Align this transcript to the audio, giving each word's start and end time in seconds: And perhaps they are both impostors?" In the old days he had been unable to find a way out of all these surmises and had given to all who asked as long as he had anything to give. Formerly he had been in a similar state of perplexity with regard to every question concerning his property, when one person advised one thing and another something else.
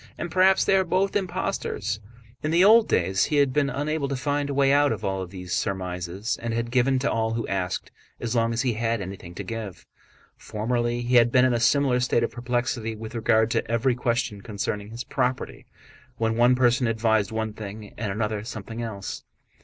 And 0.17 0.31
perhaps 0.31 0.65
they 0.65 0.75
are 0.75 0.83
both 0.83 1.15
impostors?" 1.15 1.99
In 2.41 2.49
the 2.49 2.63
old 2.65 2.87
days 2.87 3.25
he 3.25 3.35
had 3.35 3.53
been 3.53 3.69
unable 3.69 4.07
to 4.07 4.15
find 4.15 4.49
a 4.49 4.53
way 4.55 4.73
out 4.73 4.91
of 4.91 5.05
all 5.05 5.27
these 5.27 5.53
surmises 5.53 6.39
and 6.41 6.55
had 6.55 6.71
given 6.71 6.97
to 6.97 7.11
all 7.11 7.33
who 7.35 7.45
asked 7.47 7.91
as 8.19 8.35
long 8.35 8.51
as 8.51 8.63
he 8.63 8.73
had 8.73 8.99
anything 8.99 9.35
to 9.35 9.43
give. 9.43 9.85
Formerly 10.37 11.01
he 11.03 11.17
had 11.17 11.31
been 11.31 11.45
in 11.45 11.53
a 11.53 11.59
similar 11.59 11.99
state 11.99 12.23
of 12.23 12.31
perplexity 12.31 12.95
with 12.95 13.13
regard 13.13 13.51
to 13.51 13.69
every 13.69 13.93
question 13.93 14.41
concerning 14.41 14.89
his 14.89 15.03
property, 15.03 15.67
when 16.17 16.35
one 16.35 16.55
person 16.55 16.87
advised 16.87 17.31
one 17.31 17.53
thing 17.53 17.93
and 17.95 18.11
another 18.11 18.43
something 18.43 18.81
else. 18.81 19.23